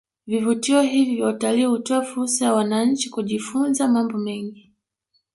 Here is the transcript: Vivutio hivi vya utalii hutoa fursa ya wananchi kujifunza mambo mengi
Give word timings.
Vivutio 0.27 0.81
hivi 0.81 1.15
vya 1.15 1.27
utalii 1.27 1.65
hutoa 1.65 2.01
fursa 2.05 2.45
ya 2.45 2.53
wananchi 2.53 3.09
kujifunza 3.09 3.87
mambo 3.87 4.17
mengi 4.17 4.71